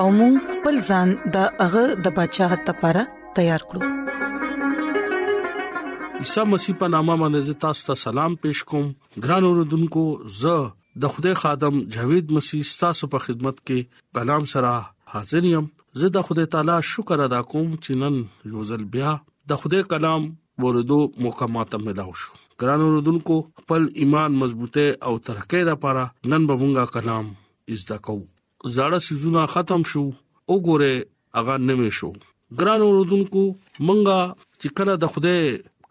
او 0.00 0.06
موږ 0.16 0.34
خپل 0.54 0.74
ځان 0.88 1.08
د 1.34 1.36
هغه 1.62 1.82
د 2.06 2.12
بچاغت 2.16 2.62
لپاره 2.70 3.02
تیار 3.36 3.62
کړو 3.68 3.80
عیسی 6.24 6.42
مسیح 6.54 6.74
په 6.82 6.90
نامه 6.94 7.16
باندې 7.22 7.54
تاسو 7.64 7.86
ته 7.90 7.96
سلام 8.00 8.36
پېښ 8.42 8.60
کوم 8.72 8.90
ګران 9.28 9.46
اوردونکو 9.50 10.02
زه 10.40 10.56
د 11.06 11.12
خدای 11.16 11.32
خادم 11.44 11.78
جاوید 11.96 12.34
مسیح 12.40 12.74
تاسو 12.82 13.10
په 13.16 13.24
خدمت 13.28 13.64
کې 13.66 14.04
کلام 14.20 14.50
سره 14.54 14.74
حاضر 15.14 15.48
یم 15.52 15.70
زه 16.02 16.12
د 16.18 16.28
خدای 16.28 16.50
تعالی 16.56 16.76
شکر 16.92 17.24
ادا 17.30 17.40
کوم 17.54 17.72
چې 17.72 18.00
نن 18.04 18.20
یوزل 18.56 18.86
بیا 18.96 19.14
د 19.52 19.62
خدای 19.64 19.82
کلام 19.96 20.28
وردو 20.66 21.00
مقامات 21.30 21.80
ملاو 21.88 22.14
شو 22.26 22.38
ګران 22.64 22.80
اوردونکو 22.88 23.36
خپل 23.64 23.82
ایمان 24.04 24.30
مضبوطه 24.46 24.86
او 24.86 25.12
ترقېده 25.30 25.66
لپاره 25.74 26.04
نن 26.06 26.40
به 26.52 26.62
مونږه 26.64 26.96
کلام 27.00 27.34
زده 27.82 27.98
کوو 28.08 28.24
زړه 28.76 28.98
سيزونه 29.08 29.40
ختم 29.54 29.82
شو 29.92 30.04
وګوره 30.52 30.92
هغه 31.38 31.54
نوې 31.68 31.90
شو 31.98 32.10
ګران 32.60 32.80
اوردونکو 32.86 33.42
منګه 33.86 34.18
چې 34.60 34.68
کله 34.80 34.92
د 35.02 35.12
خوده 35.12 35.34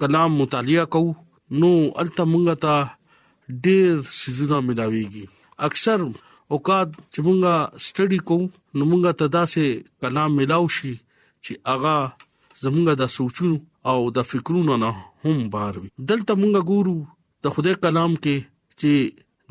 کلام 0.04 0.32
مطالعه 0.42 0.86
کوو 0.96 1.12
نو 1.64 1.72
الته 2.04 2.22
منګه 2.34 2.56
ته 2.64 2.76
ډېر 3.66 3.92
سيزونه 4.22 4.58
ملاويږي 4.68 5.26
اکثر 5.68 6.00
اوقات 6.56 6.90
چې 7.14 7.20
مونږه 7.28 7.56
سټڈی 7.88 8.20
کوو 8.32 8.46
نو 8.78 8.84
مونږه 8.92 9.12
تداسې 9.22 9.66
کلام 10.04 10.32
ملاو 10.40 10.66
شي 10.78 10.94
چې 11.44 11.52
اغا 11.74 11.98
زمونږه 12.64 12.94
د 13.01 13.14
سوچونو 13.18 13.56
او 13.92 14.00
د 14.18 14.28
فکرونو 14.32 14.75
نه 14.84 14.92
هم 15.24 15.38
بار 15.56 15.74
وي 15.82 15.90
دلته 16.12 16.34
مونږه 16.42 16.62
ګورو 16.72 16.96
د 17.44 17.54
خدای 17.56 17.75
کلام 17.86 18.12
کې 18.24 18.38
چې 18.80 18.92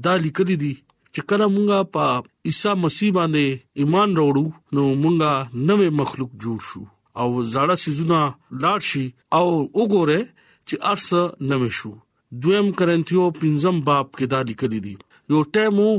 دا 0.05 0.13
لیکل 0.25 0.49
دي 0.63 0.75
چې 1.17 1.23
کله 1.31 1.47
مونږه 1.55 1.85
په 1.95 2.07
عیسی 2.51 2.73
مسیح 2.85 3.11
باندې 3.19 3.83
ایمان 3.83 4.15
وروړو 4.15 4.45
نو 4.79 4.85
مونږه 5.03 5.65
نوې 5.71 5.89
مخلوق 6.01 6.31
جوړ 6.45 6.59
شو 6.69 6.83
او 7.21 7.29
زړه 7.53 7.77
سيزونه 7.85 8.21
لاړ 8.63 8.79
شي 8.91 9.05
او 9.39 9.47
وګوره 9.81 10.19
چې 10.69 10.77
ارس 10.93 11.09
نوې 11.51 11.71
شو 11.81 11.93
دویم 12.45 12.71
کرنتیو 12.79 13.27
پنځم 13.41 13.77
باب 13.91 14.07
کې 14.17 14.27
دا 14.33 14.41
لیکل 14.49 14.73
دي 14.87 14.95
یو 15.33 15.41
ټیمو 15.57 15.91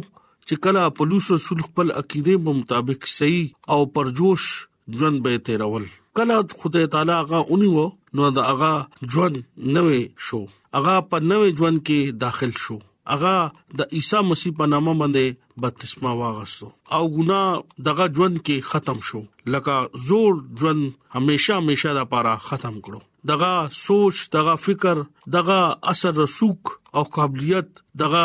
چې 0.48 0.62
کله 0.66 0.84
پولیس 0.98 1.30
رسول 1.36 1.62
خپل 1.70 1.94
عقیده 2.02 2.36
په 2.48 2.56
مطابق 2.60 3.08
صحیح 3.12 3.46
او 3.76 3.78
پرجوش 4.00 4.50
ژوند 4.98 5.24
به 5.28 5.40
تیرول 5.50 5.86
کله 6.20 6.42
خدای 6.64 6.92
تعالی 6.98 7.16
هغه 7.22 7.42
اونیو 7.56 7.86
نو 8.18 8.32
دا 8.40 8.44
هغه 8.52 8.74
ژوند 9.16 9.40
نوې 9.78 10.04
شو 10.28 10.44
هغه 10.50 10.98
په 11.14 11.24
نوې 11.32 11.58
ژوند 11.62 11.84
کې 11.88 12.20
داخل 12.26 12.54
شو 12.66 12.78
هغه 13.14 13.36
د 13.80 13.92
عیسی 13.98 14.22
مسیح 14.28 14.54
په 14.60 14.68
نامه 14.74 14.94
باندې 15.02 15.58
بپتسمه 15.64 16.14
واغستو 16.20 16.70
او 16.98 17.02
ګنا 17.18 17.42
دغه 17.88 18.06
ژوند 18.20 18.40
کې 18.40 18.70
ختم 18.70 19.04
شو 19.10 19.20
لکه 19.56 19.76
زوړ 20.06 20.40
ژوند 20.62 20.88
هميشه 21.18 21.60
هميشه 21.60 21.94
د 21.98 22.08
پاره 22.14 22.34
ختم 22.46 22.80
کړو 22.88 23.30
دغه 23.34 23.52
سوچ 23.82 24.24
دغه 24.38 24.56
فکر 24.64 25.04
دغه 25.38 25.60
اثر 25.94 26.18
رسوک 26.24 26.74
او 27.00 27.04
قابلیت 27.20 27.70
دغه 28.04 28.24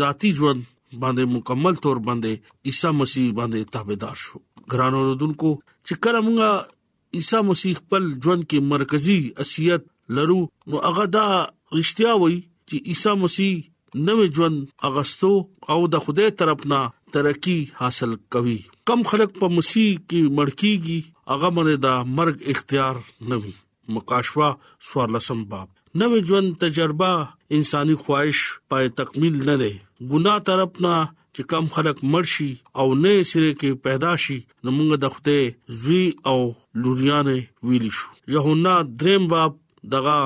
ذاتی 0.00 0.34
ژوند 0.42 0.68
باندې 0.98 1.32
مکمل 1.38 1.80
تور 1.86 2.02
باندې 2.10 2.70
عیسی 2.72 2.94
مسیح 3.00 3.32
باندې 3.40 3.74
تابعدار 3.78 4.22
شو 4.26 4.44
ګرانو 4.74 5.02
رودونکو 5.08 5.54
چې 5.64 6.04
کله 6.06 6.22
مونږه 6.28 7.18
عیسی 7.20 7.42
مسیح 7.52 7.80
خپل 7.82 8.02
ژوند 8.24 8.46
کې 8.48 8.70
مرکزی 8.76 9.18
اسیت 9.46 9.90
لرو 10.18 10.40
نو 10.72 10.86
هغه 10.88 11.10
دا 11.18 11.26
رښتیا 11.42 12.14
وای 12.22 12.38
چې 12.38 12.94
عیسی 12.94 13.18
مسیح 13.26 13.60
نوې 14.06 14.26
ژوند 14.34 14.56
اغستو 14.88 15.32
او 15.72 15.78
د 15.92 16.00
خوده 16.04 16.26
طرفنا 16.40 16.78
ترقی 17.14 17.58
حاصل 17.78 18.12
کوي 18.36 18.56
کم 18.90 19.00
خلک 19.12 19.30
په 19.40 19.46
مسی 19.56 19.82
کې 20.08 20.20
مړکیږي 20.36 21.00
هغه 21.32 21.48
باندې 21.56 21.76
دا 21.84 21.96
مرګ 22.16 22.36
اختیار 22.52 22.94
نوي 23.32 23.52
مقاشوا 23.96 24.48
سوار 24.90 25.08
لسم 25.16 25.40
باب 25.54 25.66
نوې 26.02 26.20
ژوند 26.30 26.48
تجربه 26.64 27.12
انساني 27.60 27.94
خواهش 28.04 28.40
پای 28.74 28.86
تکمیل 29.00 29.34
نه 29.48 29.56
ده 29.64 29.70
ګنا 30.12 30.34
طرفنا 30.50 30.94
چې 31.34 31.42
کم 31.54 31.64
خلک 31.78 31.96
مرشي 32.14 32.48
او 32.80 32.86
نه 33.02 33.12
سره 33.34 33.50
کې 33.60 33.70
پیدا 33.88 34.12
شي 34.28 34.38
نو 34.64 34.68
موږ 34.78 34.90
د 35.06 35.14
خدای 35.14 35.42
زوی 35.84 36.02
او 36.32 36.38
لوريان 36.86 37.28
ویل 37.66 37.86
شو 38.00 38.08
یوهنا 38.38 38.74
دریم 39.04 39.28
باب 39.36 39.52
دغه 39.94 40.18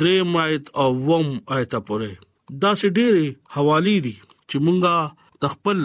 دریم 0.00 0.36
آیت 0.48 0.64
او 0.82 0.88
وم 1.08 1.28
آیت 1.58 1.72
پورې 1.86 2.27
دا 2.62 2.70
سي 2.80 2.88
ډېری 2.96 3.28
حواله 3.54 3.96
دي 4.04 4.14
چې 4.50 4.56
مونږه 4.64 4.94
د 5.42 5.50
خپل 5.54 5.78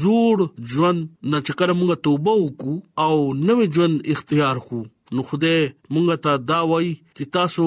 زوړ 0.00 0.38
ژوند 0.72 1.00
نه 1.32 1.38
چکر 1.48 1.70
مونږه 1.80 1.96
توبه 2.06 2.32
وکړو 2.38 2.76
او 3.04 3.14
نوې 3.48 3.66
ژوند 3.76 3.94
اختیار 4.14 4.56
کړو 4.68 4.82
نو 5.16 5.20
خدای 5.28 5.58
مونږ 5.94 6.06
ته 6.24 6.32
دا 6.50 6.60
وایي 6.70 6.92
چې 7.16 7.24
تاسو 7.38 7.64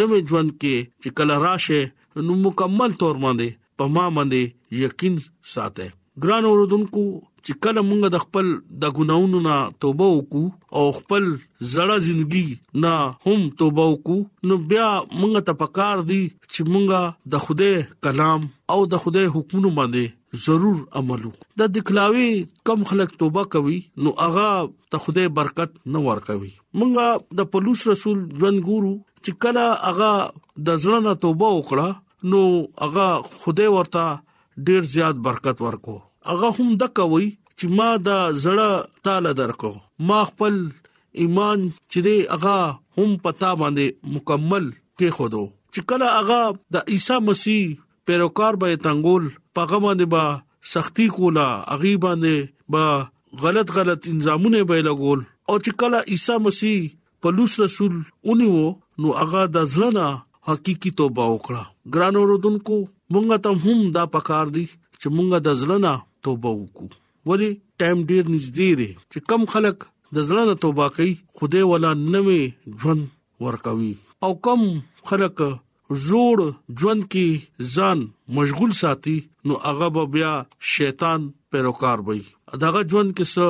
نوې 0.00 0.18
ژوند 0.30 0.50
کې 0.60 0.76
چې 1.02 1.08
کله 1.20 1.34
راشه 1.46 1.80
نو 2.26 2.32
مکمل 2.44 2.90
تور 3.02 3.16
باندې 3.24 3.48
پما 3.80 4.04
باندې 4.16 4.42
یقین 4.84 5.14
ساته 5.54 5.86
ګران 6.24 6.44
اوردونکو 6.48 7.04
چې 7.46 7.54
کله 7.64 7.82
مونږ 7.88 8.04
د 8.12 8.20
خپل 8.22 8.46
د 8.84 8.94
ګناونو 8.98 9.40
نه 9.42 9.56
توبه 9.82 10.06
وکړو 10.12 10.46
او 10.78 10.84
خپل 10.98 11.26
زړه 11.74 11.96
ژوندۍ 12.06 12.46
نه 12.84 12.94
هم 13.26 13.44
توبه 13.60 13.84
وکړو 13.90 14.50
نو 14.50 14.56
بیا 14.72 14.86
مونږ 15.20 15.36
ته 15.50 15.58
پکار 15.60 16.02
دی 16.08 16.20
چې 16.46 16.66
مونږ 16.70 17.20
د 17.34 17.44
خوده 17.44 17.68
کلام 18.06 18.48
او 18.76 18.78
د 18.94 19.02
خوده 19.04 19.24
حکمونو 19.36 19.70
باندې 19.78 20.42
ضرور 20.46 20.80
عمل 21.02 21.20
وکړه 21.26 21.60
د 21.62 21.70
دکلاوي 21.76 22.32
کم 22.70 22.82
خلک 22.92 23.14
توبه 23.22 23.44
کوي 23.54 23.78
نو 24.06 24.14
هغه 24.24 24.48
ته 24.94 25.02
خوده 25.06 25.28
برکت 25.38 25.78
نه 25.96 26.04
ورکوي 26.08 26.52
مونږه 26.80 27.38
د 27.42 27.50
پولیس 27.54 27.86
رسول 27.92 28.18
ژوند 28.42 28.64
ګورو 28.70 28.92
چې 29.24 29.40
کله 29.46 29.68
هغه 29.84 30.10
د 30.10 30.82
ځړنه 30.82 31.22
توبه 31.28 31.54
وکړه 31.54 32.34
نو 32.34 32.44
هغه 32.84 33.38
خوده 33.38 33.72
ورته 33.78 34.06
ډیر 34.68 34.90
زیات 34.96 35.18
برکت 35.30 35.64
ورکو 35.68 35.96
هغه 36.32 36.48
هم 36.58 36.68
د 36.82 36.86
کوي 36.98 37.26
چې 37.58 37.66
ما 37.78 37.88
دا 38.08 38.18
زړه 38.44 38.70
تاله 39.06 39.32
درکو 39.40 39.70
ما 40.08 40.18
خپل 40.30 40.56
ایمان 41.24 41.66
چې 41.92 42.00
دی 42.06 42.16
هغه 42.34 42.56
هم 42.98 43.14
پتا 43.26 43.50
باندې 43.60 44.14
مکمل 44.14 44.64
کې 44.98 45.08
خودو 45.18 45.44
چې 45.74 45.80
کله 45.90 46.08
هغه 46.16 46.40
د 46.78 46.92
عیسی 46.94 47.18
مسیح 47.28 47.62
پیروکار 48.10 48.58
به 48.62 48.78
تنګول 48.86 49.28
پغه 49.58 49.78
باندې 49.84 50.12
با 50.14 50.24
سختی 50.72 51.06
کولا 51.16 51.46
اغي 51.76 51.94
باندې 52.04 52.72
با 52.76 52.86
غلط 53.44 53.74
غلط 53.78 54.08
انزامونه 54.14 54.64
به 54.72 54.82
لګول 54.88 55.20
او 55.50 55.58
چې 55.64 55.80
کله 55.80 56.02
عیسی 56.14 56.38
مسیح 56.48 56.88
پلوص 57.22 57.54
رسول 57.66 57.94
اونیو 58.30 58.66
نو 59.04 59.14
هغه 59.20 59.46
د 59.58 59.70
ځلنا 59.76 60.08
حقيقي 60.50 60.90
توبه 61.00 61.30
وکړه 61.30 61.94
ګرانو 61.94 62.26
رودونکو 62.32 62.80
مونږ 63.12 63.46
ته 63.46 63.64
هم 63.66 63.88
دا 63.98 64.04
پکار 64.18 64.52
دي 64.58 64.66
چې 64.70 65.16
مونږ 65.16 65.46
د 65.48 65.60
ځلنا 65.64 65.94
توبه 66.26 66.52
وکړو 66.56 67.04
ولی 67.30 67.50
ټایم 67.82 67.98
ډیر 68.10 68.24
نږدې 68.34 68.70
دی 68.82 68.90
چې 69.10 69.18
کم 69.28 69.42
خلک 69.52 69.76
د 70.18 70.28
ځلانه 70.30 70.54
توبه 70.64 70.86
کوي 70.98 71.14
خوده 71.38 71.60
ولا 71.74 71.90
نوې 72.14 72.42
ژوند 72.82 73.02
ورکوي 73.46 73.92
او 74.26 74.32
کم 74.48 74.62
خلک 75.12 75.36
زوړ 76.06 76.38
ژوند 76.82 77.02
کې 77.12 77.28
ځان 77.78 77.98
مشغول 78.40 78.72
ساتي 78.82 79.16
نو 79.48 79.54
هغه 79.66 79.86
به 79.96 80.04
بیا 80.14 80.32
شیطان 80.76 81.20
پیروکار 81.54 81.98
وي 82.08 82.20
داغه 82.62 82.82
ژوند 82.94 83.10
کې 83.16 83.26
څه 83.34 83.46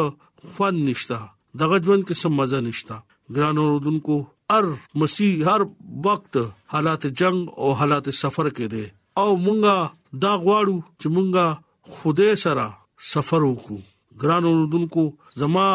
فن 0.57 0.77
نشتا 0.89 1.21
داغه 1.61 1.79
ژوند 1.85 2.03
کې 2.07 2.15
څه 2.23 2.29
مزه 2.41 2.59
نشتا 2.67 2.97
ګران 3.37 3.57
اوردونکو 3.63 4.17
ار 4.57 4.65
مسیح 5.03 5.33
هر 5.51 5.61
وخت 6.07 6.35
حالات 6.73 7.03
جنگ 7.21 7.39
او 7.61 7.69
حالات 7.79 8.07
سفر 8.23 8.47
کې 8.57 8.67
دي 8.75 8.85
او 9.23 9.29
مونږه 9.45 9.79
دا 10.25 10.33
غواړو 10.45 10.79
چې 11.01 11.09
مونږه 11.15 11.47
خوده 11.95 12.31
سره 12.43 12.65
سفر 13.11 13.43
وکړو 13.43 13.81
ګران 14.23 14.45
اوردونکو 14.49 15.03
زما 15.43 15.67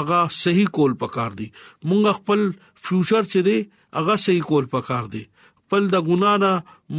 اغه 0.00 0.20
صحیح 0.38 0.72
کول 0.78 0.94
پکار 1.04 1.30
دي 1.42 1.46
مونږ 1.88 2.12
خپل 2.20 2.42
فیوچر 2.86 3.22
چې 3.32 3.40
دي 3.50 3.56
اغه 4.00 4.16
صحیح 4.24 4.48
کول 4.50 4.66
پکار 4.74 5.10
دي 5.14 5.22
خپل 5.44 5.86
د 5.94 6.06
ګنا 6.10 6.34
نه 6.46 6.50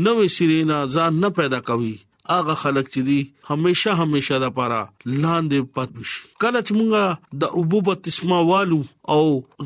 نوې 0.04 0.28
سیرینا 0.36 0.78
ځان 0.96 1.12
نه 1.24 1.28
پیدا 1.40 1.60
کوي 1.70 1.94
اغه 2.38 2.54
خلک 2.62 2.86
چې 2.94 3.00
دي 3.08 3.20
هميشه 3.50 3.92
هميشه 4.02 4.36
لپاره 4.44 4.80
لاندې 5.22 5.58
پات 5.78 5.90
وشي 5.98 6.18
کله 6.42 6.60
چې 6.66 6.72
مونږه 6.78 7.04
د 7.40 7.42
عبوبت 7.60 8.00
اسما 8.12 8.38
والو 8.50 8.80
او 9.14 9.22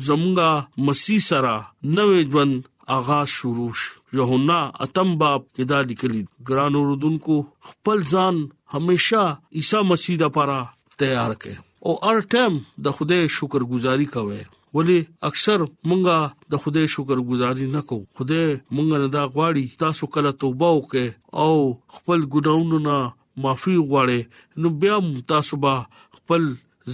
زمونږه 0.07 0.51
مسی 0.89 1.17
سره 1.29 1.53
نوې 1.95 2.21
ژوند 2.35 2.55
اغاز 2.97 3.27
شروع 3.39 3.71
یوهنا 4.19 4.59
اتم 4.85 5.09
باب 5.21 5.41
کدا 5.57 5.79
لیکلی 5.89 6.21
ګران 6.47 6.73
اوردونکو 6.79 7.35
خپل 7.71 7.99
ځان 8.13 8.35
هميشه 8.75 9.23
عيسى 9.57 9.79
مسیح 9.91 10.15
لپاره 10.23 10.59
تیار 11.03 11.31
کړي 11.41 11.55
او 11.85 11.91
ار 12.13 12.17
ټیم 12.35 12.53
د 12.87 12.97
خدای 12.97 13.23
شکرګزاري 13.37 14.07
کوي 14.17 14.41
ولی 14.77 14.97
اکثر 15.29 15.61
مونږه 15.63 16.51
د 16.53 16.59
خدای 16.65 16.91
شکر 16.95 17.21
گزاري 17.31 17.65
نه 17.75 17.81
کوو 17.91 18.03
خدای 18.19 18.43
مونږ 18.75 18.87
نه 19.03 19.07
دا 19.17 19.23
غواړي 19.35 19.65
تاسو 19.85 20.05
کله 20.15 20.31
توبه 20.43 20.69
وکړو 20.75 21.07
او 21.45 21.55
خپل 21.97 22.19
ګناونو 22.35 22.79
نه 22.87 22.97
معافي 23.45 23.75
غواړي 23.89 24.21
نو 24.61 24.73
بیا 24.83 24.95
تاسو 25.33 25.61
به 25.63 25.75
خپل 26.19 26.43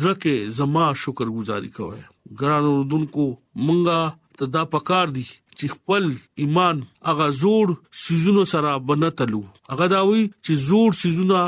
ځکه 0.05 0.33
زما 0.61 0.85
شکر 1.03 1.27
گزاري 1.39 1.71
کوئ 1.79 2.01
ګرانو 2.41 2.73
دونکو 2.95 3.25
مونږه 3.65 3.99
ته 4.41 4.45
دا 4.57 4.63
پکار 4.73 5.05
دي 5.19 5.25
چې 5.59 5.65
خپل 5.75 6.03
ایمان 6.41 6.81
هغه 7.09 7.27
زوړ 7.41 7.71
سيزونو 8.03 8.43
سره 8.53 8.73
بنتلو 8.89 9.41
هغه 9.71 9.87
داوي 9.93 10.23
چې 10.45 10.53
زوړ 10.67 10.89
سيزونه 11.01 11.41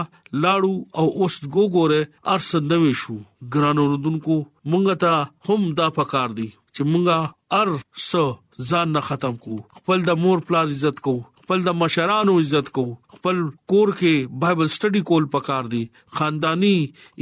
لاړو 0.45 0.73
او 0.99 1.05
اوس 1.19 1.35
ګوګوره 1.53 2.01
ارسندوي 2.35 2.93
شو 3.01 3.17
ګران 3.55 3.77
اوردونکو 3.85 4.37
مونږ 4.69 4.97
ته 5.03 5.17
هم 5.47 5.69
دا 5.81 5.87
پکار 5.99 6.29
دی 6.39 6.49
چې 6.75 6.81
مونږه 6.91 7.17
ار 7.59 7.67
څو 8.09 8.25
ځان 8.69 8.87
نه 8.95 9.01
ختم 9.09 9.35
کو 9.43 9.59
خپل 9.81 10.07
د 10.09 10.21
مور 10.23 10.45
پلا 10.47 10.63
عزت 10.73 10.97
کو 11.09 11.15
خپل 11.49 11.61
د 11.65 11.71
مشرانو 11.81 12.33
عزت 12.39 12.69
کو 12.73 12.81
خپل 13.13 13.37
کور 13.71 13.91
کې 13.99 14.27
بایبل 14.41 14.67
سټڈی 14.73 14.99
کول 15.11 15.25
پکار 15.35 15.69
دي 15.69 15.79
خاندانی 16.17 16.73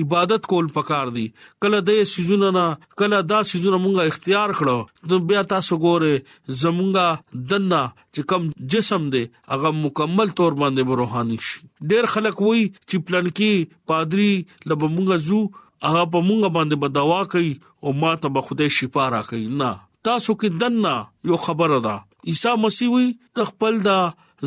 عبادت 0.03 0.47
کول 0.53 0.67
پکار 0.77 1.11
دي 1.17 1.21
کله 1.65 1.79
د 1.89 2.01
سيزونه 2.13 2.49
نه 2.57 2.65
کله 3.03 3.19
دا 3.29 3.37
سيزونه 3.51 3.79
مونږه 3.83 4.13
اختیار 4.13 4.53
کړو 4.57 5.11
نو 5.13 5.19
بیا 5.29 5.43
تاسو 5.53 5.77
ګوره 5.85 6.11
زمونږه 6.63 7.45
دنه 7.53 7.79
چې 7.99 8.27
کم 8.33 8.49
جسم 8.75 9.07
دی 9.15 9.23
هغه 9.53 9.71
مکمل 9.79 10.35
تور 10.41 10.59
باندې 10.63 10.99
روحاني 11.03 11.39
شي 11.51 11.63
ډېر 11.63 12.13
خلک 12.17 12.43
وای 12.47 12.65
چې 12.71 13.05
پلانکی 13.09 13.51
پادری 13.93 14.31
لبمږه 14.33 15.21
زو 15.29 15.41
هغه 15.45 16.03
په 16.17 16.27
مونږه 16.27 16.51
باندې 16.59 16.83
بدوا 16.85 17.23
کوي 17.35 17.55
او 17.83 17.95
ما 18.03 18.11
ته 18.27 18.35
به 18.39 18.49
خوده 18.49 18.71
شفاء 18.81 19.09
راکړي 19.17 19.61
نه 19.63 19.73
تاسو 20.11 20.39
کې 20.43 20.63
دنه 20.65 20.95
یو 21.33 21.41
خبره 21.47 21.81
ده 21.89 21.97
عیسی 22.29 22.49
مسیح 22.65 22.89
وی 22.93 23.05
تخپل 23.39 23.75
دا 23.87 23.97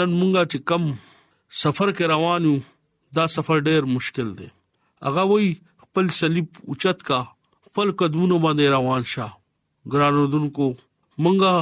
نن 0.00 0.16
مونږه 0.22 0.48
چې 0.52 0.58
کم 0.72 0.92
سفر 1.64 1.90
کې 1.92 2.12
روانو 2.14 2.56
دا 3.20 3.26
سفر 3.36 3.60
ډېر 3.60 3.92
مشکل 4.00 4.32
دی 4.40 4.50
هغه 5.08 5.24
وی 5.32 5.52
خپل 5.84 6.10
صلیب 6.22 6.58
اوچت 6.66 7.02
کا 7.10 7.22
خپل 7.28 7.94
قدمونو 8.02 8.38
باندې 8.46 8.74
روان 8.78 9.02
شه 9.14 9.30
ګرانودونکو 9.90 10.66
مونږه 11.22 11.52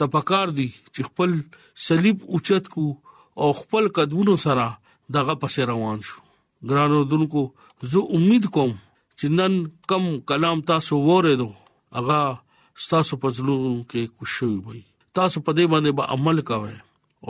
تپکار 0.00 0.48
دي 0.58 0.68
چې 0.94 1.00
خپل 1.08 1.30
صلیب 1.88 2.16
اوچت 2.32 2.68
کو 2.76 2.84
او 3.40 3.50
خپل 3.60 3.88
قدمونو 3.98 4.34
سره 4.46 4.66
دغه 5.16 5.34
پسې 5.42 5.62
روان 5.72 5.98
شو 6.10 6.20
ګرانودونکو 6.70 7.42
زه 7.92 8.02
امید 8.20 8.46
کوم 8.56 8.70
چې 9.18 9.26
نن 9.40 9.54
کم 9.92 10.04
کلام 10.32 10.60
تاسو 10.72 11.00
وره 11.10 11.36
دو 11.42 11.50
اغا 12.02 12.22
تاسو 12.94 13.16
په 13.24 13.28
ځلو 13.36 13.56
کې 13.90 14.02
خوشوي 14.16 14.56
وي 14.66 14.80
تاسو 15.18 15.40
په 15.48 15.52
دې 15.56 15.64
باندې 15.72 15.90
به 15.98 16.12
عمل 16.14 16.40
کوئ 16.50 16.76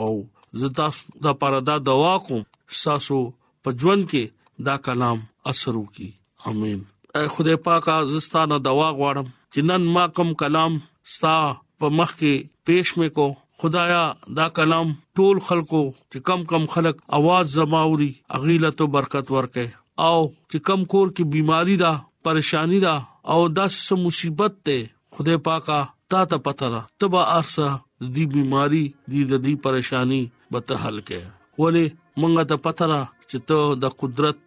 او 0.03 0.63
زه 0.63 0.69
تاسو 0.79 1.19
د 1.27 1.37
پاره 1.41 1.59
دا 1.69 1.75
دعا 1.89 2.15
کوم 2.29 2.43
تاسو 2.83 3.19
په 3.65 3.77
ژوند 3.83 4.03
کې 4.11 4.23
دا 4.67 4.75
کلام 4.89 5.17
اثر 5.53 5.75
وکي 5.79 6.09
امين 6.51 6.81
اے 7.17 7.23
خدای 7.35 7.55
پاک 7.67 7.87
از 7.93 8.13
ستانه 8.27 8.57
دعا 8.67 8.89
غواړم 8.99 9.27
چې 9.55 9.63
نن 9.69 9.83
ما 9.95 10.03
کوم 10.17 10.29
کلام 10.41 10.73
ستا 11.15 11.33
په 11.81 11.87
مخ 11.97 12.09
کې 12.21 12.33
پېښ 12.67 12.85
مې 12.97 13.09
کو 13.17 13.25
خدایا 13.61 14.01
دا 14.37 14.45
کلام 14.57 14.87
ټول 15.19 15.35
خلکو 15.49 15.81
چې 16.11 16.17
کم 16.29 16.41
کم 16.51 16.63
خلک 16.73 16.95
आवाज 17.17 17.45
زماوري 17.59 18.09
اغیله 18.37 18.71
تو 18.81 18.87
برکت 18.95 19.25
ورکه 19.35 19.65
او 20.07 20.17
چې 20.49 20.57
کم 20.69 20.79
کور 20.93 21.07
کې 21.15 21.23
بیماری 21.35 21.75
دا 21.83 21.91
پریشانی 22.27 22.79
دا 22.85 22.95
او 23.35 23.37
داسې 23.59 23.93
مصیبت 24.03 24.53
ته 24.65 24.77
خدای 25.19 25.37
پاکا 25.47 25.79
تا 26.15 26.19
ته 26.33 26.37
پته 26.47 26.67
را 26.73 26.81
تبا 27.03 27.21
ارسه 27.37 27.69
دی 28.17 28.25
بیماری 28.33 28.83
دی 29.13 29.21
د 29.31 29.43
دې 29.45 29.53
پریشانی 29.69 30.19
به 30.57 30.63
ته 30.69 30.73
حل 30.83 30.97
کې 31.03 31.63
ولی 31.63 31.85
مونږ 31.89 32.51
ته 32.51 32.63
پته 32.67 32.91
را 32.93 32.99
چې 33.29 33.37
ته 33.53 33.79
د 33.85 33.95
قدرت 34.03 34.41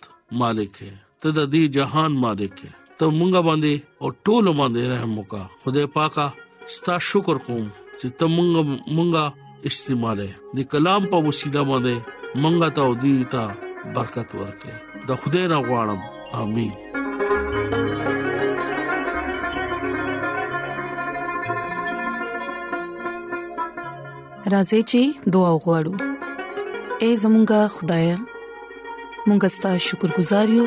مالک 0.44 0.72
یې 0.82 1.00
ته 1.20 1.36
د 1.38 1.50
دې 1.56 1.74
جهان 1.78 2.20
مالک 2.26 2.54
یې 2.64 2.77
ته 2.98 3.04
مونږه 3.18 3.40
باندې 3.48 3.72
او 4.02 4.08
ټول 4.26 4.44
باندې 4.60 4.80
رحم 4.92 5.12
وکا 5.18 5.42
خدای 5.64 5.86
پاکا 5.96 6.26
ستا 6.76 6.94
شکر 7.08 7.36
کوم 7.48 7.64
چې 7.98 8.06
ته 8.22 8.30
مونږه 8.36 8.62
مونږه 8.98 9.24
استعماله 9.70 10.28
د 10.58 10.60
کلام 10.72 11.02
په 11.12 11.16
وسیله 11.26 11.62
باندې 11.70 11.94
مونږه 12.44 12.68
ته 12.78 12.82
او 12.86 12.92
دې 13.04 13.16
ته 13.34 13.42
برکت 13.98 14.28
ورکړي 14.40 14.74
د 15.10 15.12
خدای 15.24 15.44
نه 15.52 15.58
غواړم 15.68 16.00
امين 16.42 16.74
راځي 24.56 24.80
چې 24.90 25.02
دعا 25.36 25.50
وغوړو 25.54 25.94
اے 27.02 27.10
زمونږ 27.22 27.50
خدای 27.78 28.04
مونږ 29.28 29.40
ستاسو 29.56 29.84
شکر 29.92 30.08
گزار 30.20 30.46
یو 30.58 30.66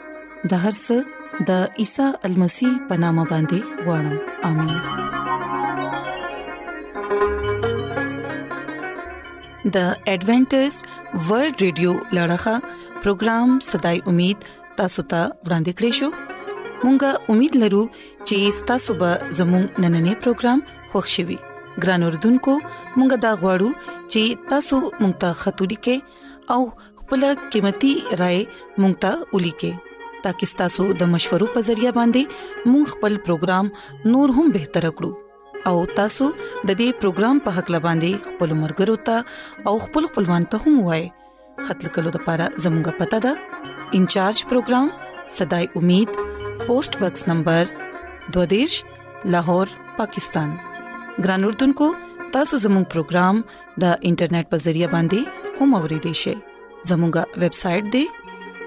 د 0.49 0.51
هر 0.63 0.75
څه 0.85 0.97
د 1.47 1.49
عیسی 1.81 2.05
المسی 2.27 2.69
پنامه 2.91 3.23
باندې 3.31 3.59
وړم 3.87 4.15
امين 4.47 4.79
د 9.75 9.77
ایڈونچر 10.13 10.71
ورلد 11.27 11.55
رادیو 11.63 11.91
لړغا 12.19 12.55
پروگرام 13.03 13.49
صداي 13.69 13.97
امید 14.13 14.37
تاسو 14.79 15.01
ته 15.11 15.19
ورانده 15.49 15.71
کړیو 15.77 16.07
مونږه 16.83 17.09
امید 17.35 17.53
لرو 17.65 17.83
چې 18.27 18.37
تاسو 18.73 18.91
به 19.03 19.11
زموږ 19.41 19.65
نننې 19.83 20.13
پروګرام 20.25 20.59
خوښیوي 20.95 21.37
ګران 21.85 22.01
اوردونکو 22.09 22.53
مونږه 22.97 23.17
دا 23.27 23.31
غواړو 23.43 23.69
چې 24.11 24.23
تاسو 24.55 24.75
مونږ 25.01 25.13
ته 25.27 25.37
خاطري 25.45 25.77
کې 25.85 25.97
او 26.57 26.61
خپل 27.05 27.21
قیمتي 27.51 27.93
رائے 28.25 28.41
مونږ 28.81 28.93
ته 29.07 29.11
ولي 29.35 29.53
کې 29.63 29.71
ترڅو 30.25 30.45
تاسو 30.61 30.83
د 31.01 31.09
مشورو 31.15 31.47
په 31.57 31.63
ذریعہ 31.69 31.91
باندې 31.99 32.71
مون 32.71 32.83
خپل 32.93 33.15
پروګرام 33.27 33.71
نور 34.15 34.33
هم 34.39 34.47
بهتر 34.57 34.87
کړو 34.99 35.69
او 35.69 35.85
تاسو 35.99 36.27
د 36.37 36.67
دې 36.67 37.01
پروګرام 37.03 37.41
په 37.47 37.55
حق 37.57 37.71
لباندي 37.75 38.11
خپل 38.27 38.53
مرګرو 38.61 38.97
ته 39.09 39.71
او 39.71 39.75
خپل 39.85 40.09
خپلوان 40.11 40.45
ته 40.53 40.65
هم 40.65 40.79
وای 40.89 41.07
خپل 41.69 41.93
کلو 41.97 42.13
د 42.17 42.25
پاره 42.27 42.47
زموږه 42.67 43.01
پته 43.01 43.23
ده 43.27 43.97
انچارج 44.01 44.43
پروګرام 44.51 44.93
صداي 45.37 45.69
امید 45.81 46.13
پوسټ 46.21 47.03
باکس 47.03 47.27
نمبر 47.33 47.73
22 48.39 48.79
لاهور 49.35 49.75
پاکستان 49.99 50.55
ګران 51.25 51.49
اردوونکو 51.51 51.89
تاسو 52.37 52.63
زموږ 52.67 52.89
پروګرام 52.95 53.43
د 53.85 54.09
انټرنیټ 54.11 54.55
په 54.55 54.65
ذریعہ 54.69 54.91
باندې 54.95 55.61
هم 55.61 55.79
اوريدي 55.83 56.15
شئ 56.23 56.35
زموږه 56.93 57.45
ویب 57.45 57.57
سټ 57.65 57.93
د 57.97 58.09